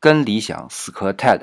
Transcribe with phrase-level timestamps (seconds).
[0.00, 1.42] 跟理想死磕 TED。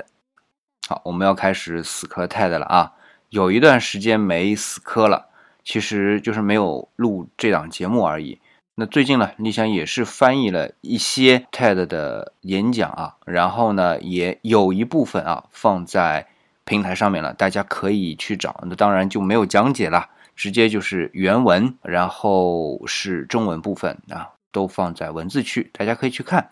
[0.87, 2.93] 好，我们要开始死磕 TED 了啊！
[3.29, 5.27] 有一段时间没死磕了，
[5.63, 8.39] 其实就是没有录这档节目而已。
[8.75, 16.27] 那最近呢，理想也是翻译了一些 TED 的演讲啊，然后呢，也有一部分啊放在
[16.65, 18.63] 平台上面了，大家可以去找。
[18.67, 26.51] 那当然就没有讲解了，直接就是原文，然后是中文部分啊，都放在文字区，大家可以去看。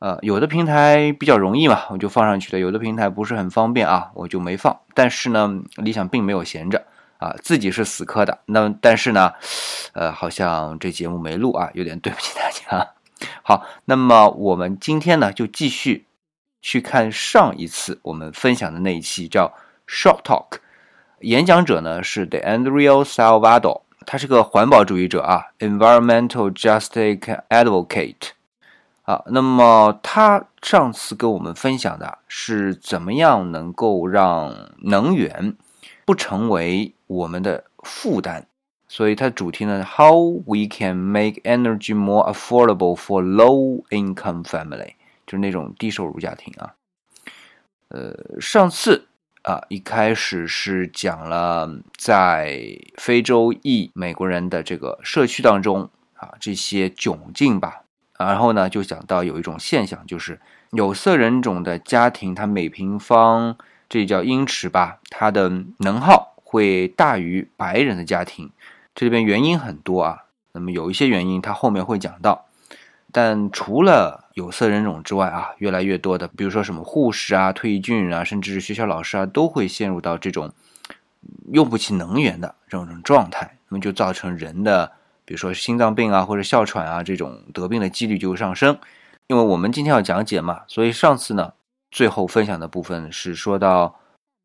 [0.00, 4.80] 呃，有的平台比较容易嘛，我就放上去了；有的平台不是很方便啊，我就没放。
[4.92, 6.84] 但是呢，理想并没有闲着。
[7.18, 9.34] 啊，自己是死磕的，那但是呢，
[9.92, 12.94] 呃，好像这节目没录啊，有点对不起大家。
[13.42, 16.06] 好，那么我们今天呢，就继续
[16.62, 19.52] 去看上一次我们分享的那一期，叫
[19.86, 20.60] Short Talk。
[21.20, 28.30] 演讲者呢是 The Andrea Salvador，他是个环保主义者啊，Environmental Justice Advocate。
[29.02, 35.56] 啊，那么他上次跟我们分享的是怎么样能够让能源
[36.04, 38.44] 不成为我们的负担，
[38.86, 44.94] 所以它的主题呢，How we can make energy more affordable for low-income family，
[45.26, 46.74] 就是那种低收入家庭啊。
[47.88, 49.08] 呃，上次
[49.42, 57.79] 啊，一开始是讲了在非洲裔美国人的这个社区当中啊，这些窘境吧。
[58.26, 60.40] 然后呢，就讲到有一种现象，就是
[60.70, 63.56] 有色人种的家庭，它每平方
[63.88, 66.28] 这叫英尺吧，它的能耗。
[66.42, 68.50] 会大于白人的家庭，
[68.92, 70.24] 这里边原因很多啊。
[70.50, 72.46] 那么有一些原因，它后面会讲到。
[73.12, 80.50] 但除了有色人种之外啊，越来越多的，比如说什么护士啊、退役军人啊，甚至是学校老师啊，都会陷入到这种
[81.52, 83.56] 用不起能源的这种状态。
[83.68, 84.90] 那么就造成人的，
[85.30, 88.76] 比如说心脏病啊或者哮喘啊这种得病的几率就会上升。
[89.28, 91.52] 因为我们今天要讲解嘛，所以上次呢，
[91.92, 93.94] 最后分享的部分是说到。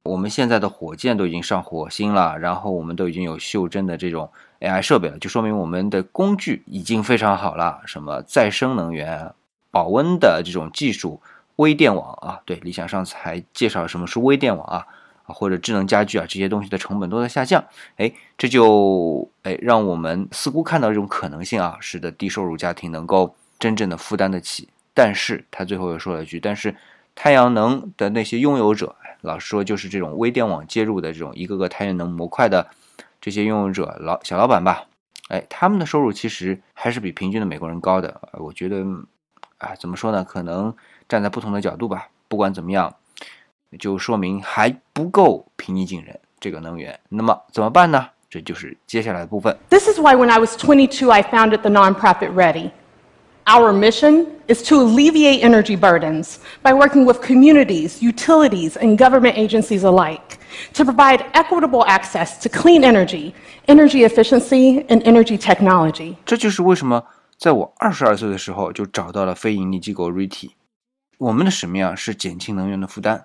[0.04, 4.30] 我们现在的火箭都已经上火星了，然后我们都已经有袖珍的这种
[4.60, 7.82] AI 设备了，就说明我们的工具已经非常好了。
[7.88, 9.34] 什么再生能源、
[9.72, 11.20] 保温的这种技术、
[11.56, 14.86] 微电网啊，对，理想上次还介绍什么是微电网啊，
[15.26, 17.64] 啊或者智能家居啊，这些东西的成本都在下降。
[17.98, 24.70] 哎，这就哎让我们似乎看到这种可能性啊，使得低收入家庭能够真正的负担得起。
[24.94, 26.76] 但是他最后又说了一句，但是
[27.14, 28.96] 太阳能的那些拥有者。
[29.22, 32.70] 老实说，就是这种微电网接入的这种一个个太阳能模块的
[33.20, 34.86] 这些拥有者老小老板吧，
[35.30, 38.22] 哎，他们的收入其实还是比平均的美国人高的。
[38.34, 38.86] 我觉得，
[39.58, 40.24] 啊，怎么说呢？
[40.24, 40.76] 可能
[41.10, 42.08] 站在不同的角度吧。
[42.28, 42.96] 不管怎么样，
[43.79, 46.99] 就说明还不够平易近人这个能源。
[47.09, 48.09] 那么怎么办呢？
[48.29, 49.57] 这就是接下来的部分。
[49.69, 52.71] This is why when I was 22, I founded the nonprofit Ready.
[53.47, 59.83] Our mission is to alleviate energy burdens by working with communities, utilities, and government agencies
[59.83, 60.39] alike
[60.75, 63.33] to provide equitable access to clean energy,
[63.67, 66.15] energy efficiency, and energy technology.
[66.25, 67.05] 这就是为什么
[67.39, 70.51] 在我二十二岁的时候就找到了非盈利机构 RITI。
[71.19, 73.25] 我们的使命啊是减轻能源的负担，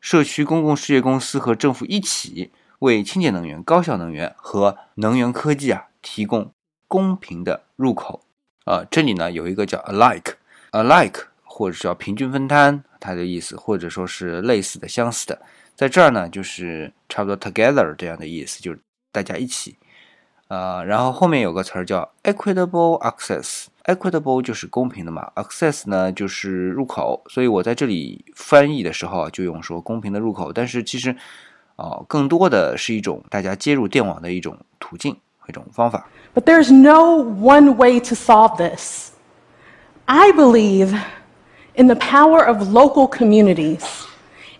[0.00, 6.52] 社区公共事业公司和政府一起为清洁能源、高效能源和能源科技啊提供
[6.86, 8.22] 公平的入口。
[8.64, 15.40] 啊，这里呢有一个叫 alike，alike 或者叫平均分摊，它的意思，或者说是类似的、相似的，
[15.74, 18.80] 在这儿呢就是差不多 together 这样的意思，就是
[19.12, 19.76] 大家一起。
[20.48, 31.15] 啊，然后后面有个词儿叫 equitable access access，equitable 就是公平的嘛，access 呢就是入口，所以我在这里翻译的时候就用说公平的入口，但是其实
[31.75, 35.15] 啊，更多的是一种大家接入电网的一种途径。
[35.49, 36.07] 一种方法。
[36.33, 39.11] But there's no one way to solve this.
[40.05, 40.97] I believe
[41.73, 43.81] in the power of local communities,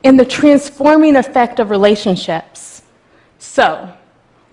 [0.01, 2.81] in the transforming effect of relationships.
[3.39, 3.87] So,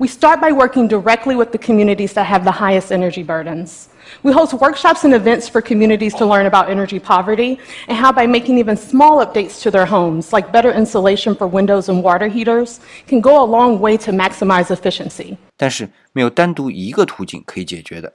[0.03, 3.89] we start by working directly with the communities that have the highest energy burdens.
[4.23, 7.59] We host workshops and events for communities to learn about energy poverty
[7.89, 11.89] and how, by making even small updates to their homes, like better insulation for windows
[11.89, 15.37] and water heaters, can go a long way to maximize efficiency.
[15.57, 18.13] 但是没有单独一个途径可以解决的。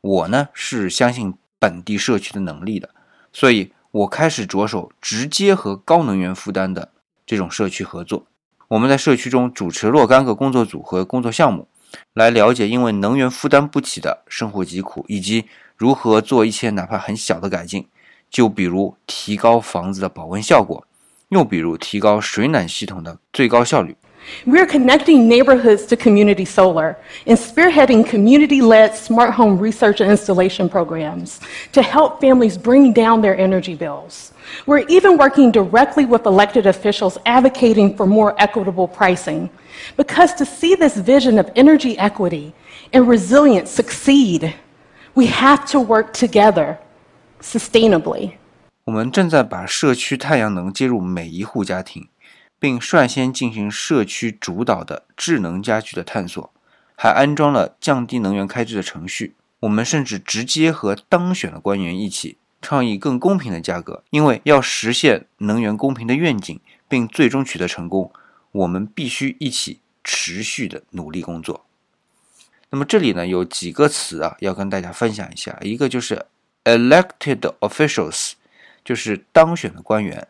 [0.00, 2.88] 我呢是相信本地社区的能力的，
[3.32, 6.88] 所以我开始着手直接和高能源负担的
[7.26, 8.26] 这种社区合作。
[8.75, 11.69] 我们在社区中主持若干个工作组和工作项目。
[12.13, 15.45] 来了解因为能源负担不起的生活疾苦，以及
[15.77, 17.87] 如何做一些哪怕很小的改进，
[18.29, 20.85] 就比如提高房子的保温效果，
[21.28, 23.96] 又比如提高水暖系统的最高效率。
[24.46, 31.40] We're connecting neighborhoods to community solar and spearheading community led smart home research and installation programs
[31.72, 34.32] to help families bring down their energy bills.
[34.66, 39.50] We're even working directly with elected officials advocating for more equitable pricing.
[39.96, 42.52] Because to see this vision of energy equity
[42.92, 44.54] and resilience succeed,
[45.14, 46.78] we have to work together
[47.40, 48.36] sustainably.
[48.85, 52.07] 我们正在把社区太阳能接入每一户家庭。
[52.57, 56.51] 并率先进行社区主导的智能家居的探索，
[56.95, 59.35] 还安装了降低能源开支的程序。
[59.59, 68.11] 我们甚至直接和当选的官员一起倡议更公平的价格，因为要实现能源公平的愿景，并最终取得成功，
[68.51, 71.65] 我们必须一起持续的努力工作。
[72.71, 76.25] 那么这里呢有几个词啊要跟大家分享一下，一个就是
[76.63, 78.31] elected officials，
[78.85, 80.25] 就是当选的官员。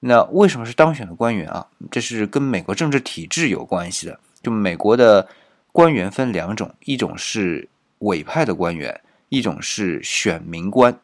[0.00, 1.66] 那为什么是当选的官员啊？
[1.90, 4.20] 这是跟美国政治体制有关系的。
[4.40, 5.26] 就美国的
[5.72, 7.68] 官员分两种，一种是
[7.98, 10.96] 委派的官员，一种是选民官。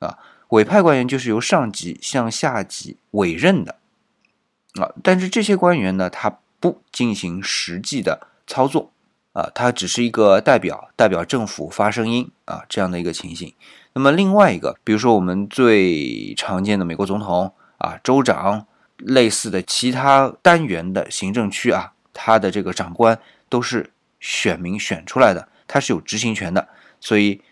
[0.00, 0.18] 啊，
[0.48, 3.76] 委派官员就是由上级向下级委任的。
[4.74, 8.92] 啊，但是这些官员呢，他不进行实际的操作。
[9.32, 12.30] 啊，他只是一个代表，代表政府发声音。
[12.44, 13.54] 啊，这样的一个情形。
[13.96, 17.54] 那么另外一个，比如说我们最常见的美国总统。
[17.78, 18.66] 啊，州长
[18.96, 23.18] 类似的其他单元的行政区啊，他的这个长官
[23.50, 26.66] 都是选民选出来的，他是有执行权的。
[26.98, 27.42] 所以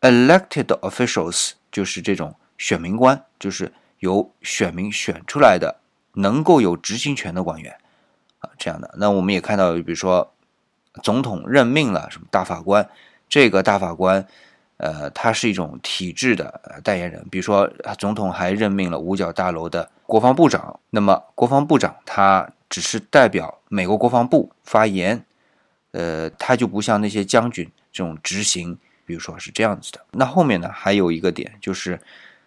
[0.00, 5.80] ，elected officials 就是这种选民官，就是由选民选出来的，
[6.14, 7.76] 能够有执行权的官员
[8.38, 8.94] 啊，这样的。
[8.96, 10.32] 那我们也看到，比如说
[11.02, 12.88] 总统任命了什么大法官，
[13.28, 14.26] 这个大法官。
[14.78, 20.78] 呃，他是一种体制的代言人，比如说，总统还任命了五角大楼的国防部长。
[20.90, 25.24] 那么，国防部长他只是代表美国国防部发言，
[25.90, 30.00] 呃，他就不像那些将军这种执行，比如说是这样子的。
[30.12, 31.98] 那后面呢，还有一个点就是，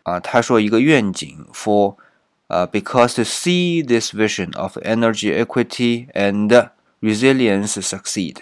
[0.03, 1.97] 啊，他说一个愿景 for，
[2.47, 6.69] 呃，because to see this vision of energy equity and
[7.01, 8.37] resilience succeed，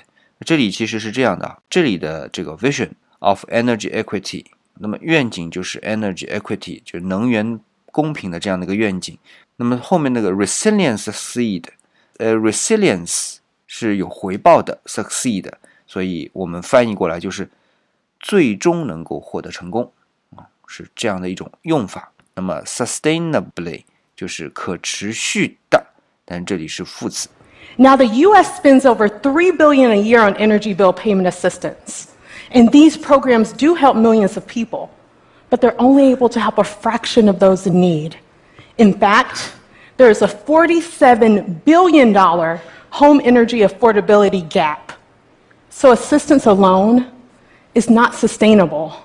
[0.45, 2.91] 这里其实是这样的，这里的这个 vision。
[3.20, 4.44] of energy equity，
[4.78, 9.16] 那么愿景就是 energy equity，就是能源公平的这样的一个愿景。
[9.56, 11.64] 那么后面那个 resilience succeed，
[12.18, 13.36] 呃，resilience
[13.66, 15.50] 是有回报的，succeed，
[15.86, 17.48] 所以我们翻译过来就是
[18.20, 19.92] 最终能够获得成功
[20.36, 22.10] 啊，是这样的一种用法。
[22.34, 23.84] 那么 sustainably
[24.16, 25.86] 就是可持续的，
[26.24, 27.28] 但这里是副词。
[27.76, 28.60] Now the U.S.
[28.60, 32.06] spends over three billion a year on energy bill payment assistance.
[32.51, 34.91] And these programs do help millions of people,
[35.49, 38.17] but they're only able to help a fraction of those in need.
[38.77, 39.53] In fact,
[39.97, 44.93] there is a $47 billion home energy affordability gap.
[45.69, 47.11] So assistance alone
[47.75, 49.03] is not sustainable.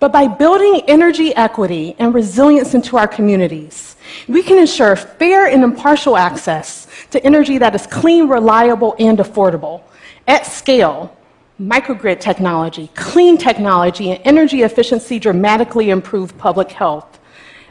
[0.00, 3.96] But by building energy equity and resilience into our communities,
[4.28, 9.82] we can ensure fair and impartial access to energy that is clean, reliable, and affordable
[10.26, 11.14] at scale
[11.59, 17.19] microgrid technology, clean technology, and energy efficiency dramatically improve public health.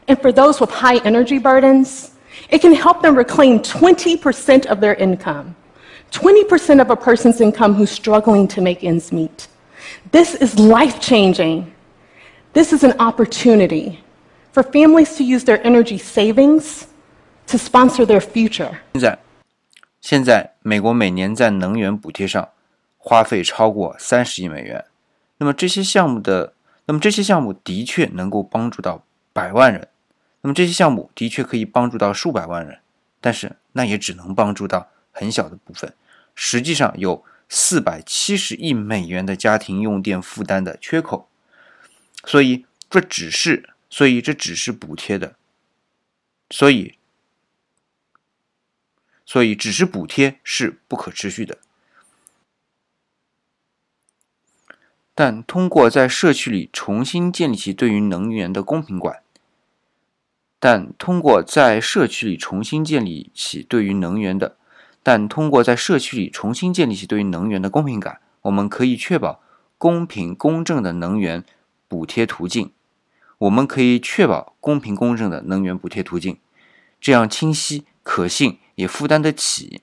[0.08, 2.12] And for those with high energy burdens,
[2.50, 5.54] it can help them reclaim 20% of their income,
[6.12, 9.48] 20% of a person's income who's struggling to make ends meet.
[10.12, 11.72] This is life changing.
[12.52, 14.00] This is an opportunity
[14.52, 16.86] for families to use their energy savings
[17.46, 18.78] to sponsor their future.
[18.94, 19.18] 现在，
[20.00, 22.48] 现在美国每年在能源补贴上
[23.01, 24.85] 花费超过三十亿美元，
[25.37, 26.53] 那么这些项目的，
[26.85, 29.87] 那么这些项目的确能够帮助到百万人，
[30.41, 32.79] 那么这些项目的确可以帮助到数百万人，
[33.21, 35.95] 但是那也只能帮助到很小的部分。
[36.35, 41.29] 实际上有四百七十亿美元的家庭用电负担的缺口，
[42.25, 45.35] 所以这只是，所以这只是补贴的，
[46.49, 46.95] 所以，
[49.25, 51.57] 所以只是补贴是不可持续的。
[55.19, 59.21] 但通过在社区里重新建立起对于能源的公平感，
[60.61, 64.55] 但通过在社区里重新建立起对于能源的，
[65.03, 69.41] 但通过在社区里重新建立起对于能源的公平感，我们可以确保
[69.77, 71.43] 公平公正的能源
[71.89, 72.71] 补贴途径。
[73.39, 76.37] 我们可以确保公平公正的能源补贴途径，
[77.01, 79.81] 这样清晰、可信，也负担得起。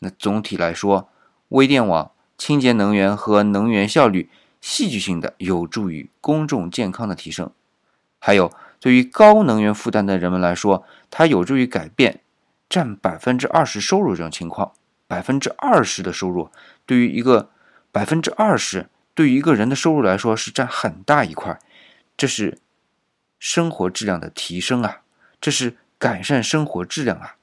[0.00, 1.08] 那总体来说，
[1.50, 2.10] 微电网。
[2.44, 4.28] 清洁能源和能源效率
[4.60, 7.48] 戏剧性的有助于公众健康的提升。
[8.18, 12.20] 还有，对于高能源负担的人们来说，它有助于改变
[12.68, 14.72] 占百分之二十收入这种情况。
[15.06, 16.50] 百分之二十的收入，
[16.84, 17.50] 对于一个
[17.92, 21.56] 百分之二十对于一个人的收入来说是占很大一块，
[22.16, 22.58] 这是
[23.38, 25.02] 生活质量的提升啊，
[25.40, 27.36] 这是改善生活质量啊。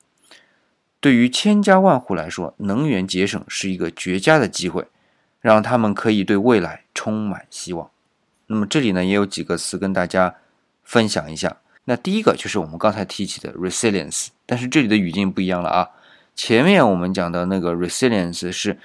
[1.00, 4.86] 对于千家万户来说，能源节省是一个绝佳的机会，
[5.40, 7.90] 让他们可以对未来充满希望。
[8.48, 10.36] 那么这里呢，也有几个词跟大家
[10.84, 11.58] 分享一下。
[11.86, 15.90] 那第一个就是我们刚才提起的 resilience，但是这里的语境不一样了啊。
[16.36, 18.78] 前面我们讲的那个 resilience 是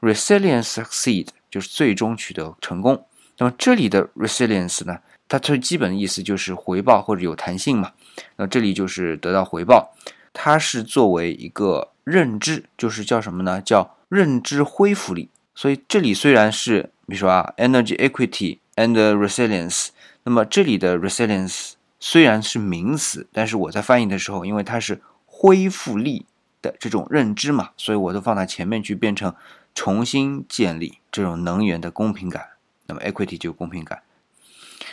[0.00, 3.06] resilience succeed，就是最终取得成功。
[3.38, 4.98] 那么这里的 resilience 呢，
[5.28, 7.92] 它最基本的意思就是回报或者有弹性嘛。
[8.36, 9.92] 那这里就是得到回报，
[10.32, 13.60] 它是作为一个认知，就是叫什么呢？
[13.60, 15.28] 叫认知恢复力。
[15.54, 19.88] 所以这里虽然是比如说啊，energy equity and resilience，
[20.24, 26.26] 那么这里的 resilience 虽然是名词，但是我在翻译的时候，因为它是恢复力。
[26.62, 29.34] 的这种认知嘛，所以我都放在前面去，变成
[29.74, 32.50] 重新建立这种能源的公平感。
[32.86, 34.00] 那么 equity 就公平感。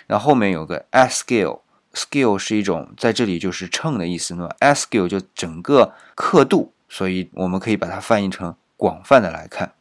[0.08, 1.60] 然后后面有个 at scale
[2.07, 4.35] scale，scale 是一种在这里就是秤的意思。
[4.35, 9.73] 那么 s scale 就整个刻度，所以我们可以把它翻译成广泛的来看。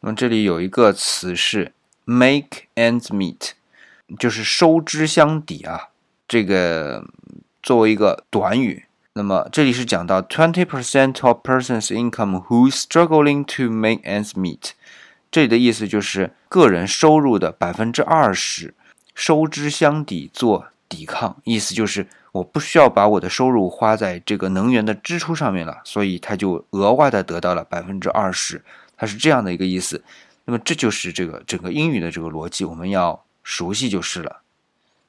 [0.00, 1.72] 那么这里有一个词是
[2.04, 3.52] make ends meet，
[4.18, 5.88] 就是收支相抵啊。
[6.28, 7.04] 这个
[7.62, 8.86] 作为一个短语。
[9.16, 14.72] 那么这里是讲到 twenty percent of person's income who struggling to make ends meet，
[15.30, 18.74] 这里的意思就是个人收入的百分之二十
[19.14, 28.62] 收支相抵做抵抗，意思就是我不需要把我的收入花在这个能源的支出上面了，所以他就额外的得到了百分之二十，
[28.96, 30.02] 它是这样的一个意思。
[30.44, 34.42] 那么这就是这个整个英语的这个逻辑，我们要熟悉就是了。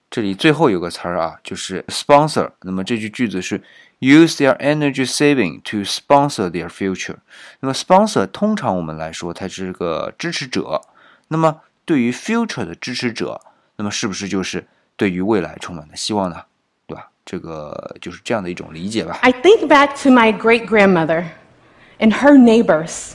[0.09, 2.49] 这里最后有个词儿啊，就是 sponsor。
[2.61, 3.61] 那么这句句子是
[3.99, 7.17] use their energy saving to sponsor their future。
[7.59, 10.81] 那么 sponsor 通常我们来说它是个支持者。
[11.27, 13.41] 那么对于 future 的支持者，
[13.75, 14.65] 那么是不是就是
[14.96, 16.36] 对于未来充满了希望呢？
[16.86, 17.08] 对吧？
[17.24, 19.18] 这个就是这样的一种理解吧。
[19.22, 21.24] I think back to my great grandmother
[21.98, 23.14] and her neighbors,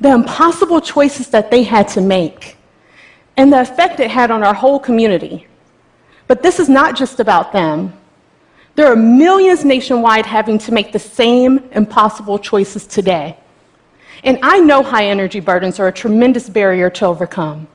[0.00, 2.56] the impossible choices that they had to make,
[3.36, 5.46] and the effect it had on our whole community.
[6.26, 7.92] But this is not just about them.
[8.74, 13.36] There are millions nationwide having to make the same impossible choices today.
[14.24, 17.66] And I know high energy burdens are a tremendous barrier to overcome.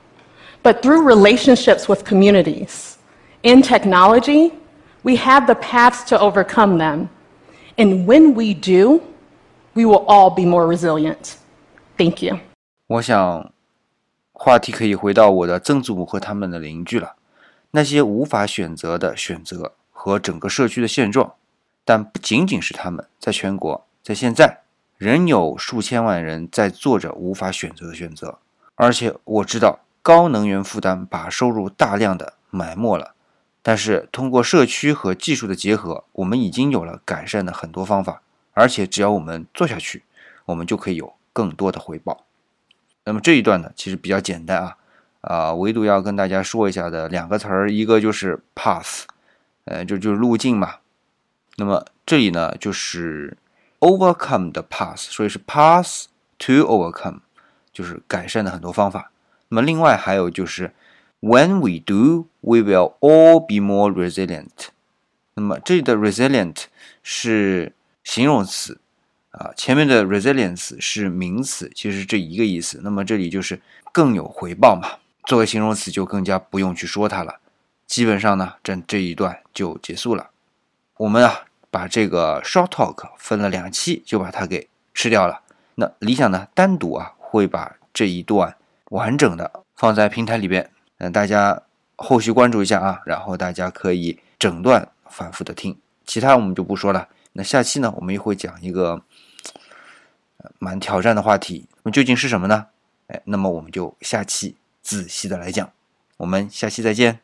[0.64, 2.91] But through relationships with communities
[3.43, 4.53] in technology,
[5.03, 7.09] we have the paths to overcome them.
[7.77, 9.01] And when we do,
[9.75, 11.37] we will all be more resilient.
[11.97, 12.39] Thank you.
[12.87, 13.53] 我想，
[14.33, 17.15] 话题可以回到我的曾祖母和他们的邻居了。
[17.71, 21.33] 那些无法选择的选择和整个社区的现状，
[21.85, 24.59] 但不仅仅是他们，在全国，在现在，
[24.99, 28.39] 仍有数千万人在做着无法选择的选择。
[28.75, 33.12] 而且我知道，高能源负担把收入大量的埋没了。
[33.63, 38.23] 但是通过社区和技术的结合，我们已经有了改善的很多方法。
[38.55, 40.03] 而且只要我们做下去，
[40.45, 42.27] 我们就可以有更多的回报。
[43.05, 44.77] 那么这一段呢，其实比较简单啊。
[45.23, 49.05] 啊，唯独要跟大家说一下的两个词儿，一个就是 path，
[49.67, 50.79] 呃，就就是路径嘛。
[51.57, 53.37] 那么这里呢，就是
[53.79, 56.07] overcome 的 path，所以是 path
[56.39, 57.21] to overcome，
[57.73, 59.13] 就是改善的很多方法。
[59.49, 60.75] 那么另外还有就是
[61.23, 64.69] when we do，we will all be more resilient。
[65.35, 66.65] 那么这里的 resilient
[67.03, 67.73] 是
[68.05, 68.79] 形容词
[69.31, 72.81] 啊，前面的 resilience 是名词，其实这一个意思。
[72.83, 73.63] 那么这里就是
[73.93, 74.99] 更有回报嘛。
[75.25, 77.39] 作为形容词就更加不用去说它了。
[77.87, 80.31] 基本上呢，这这一段就结束了。
[80.97, 85.41] 我们啊，把这个 short talk 分了两期，就把它给吃掉了。
[85.77, 88.57] 那理想呢，单独啊，会把这一段
[88.91, 90.69] 完整的放在平台里边，
[91.03, 91.61] 那，大家
[91.97, 93.03] 后续关注一下啊。
[93.05, 97.09] 然后大家可以整段反复的听，其他我们就不说了。
[97.33, 99.03] 那下期呢，我们又会讲一个
[100.61, 101.67] 蛮挑战的话题。
[101.83, 102.67] 那么究竟是什么呢？
[103.09, 104.57] 哎，那么我们就下期。
[104.81, 105.73] 仔细的来讲，
[106.17, 107.21] 我们下期再见。